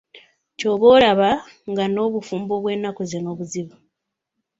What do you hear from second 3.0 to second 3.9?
zino buzibu.